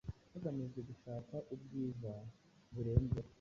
hagamijwe 0.33 0.79
gushaka 0.89 1.35
ubwiza.burenzeho 1.53 3.29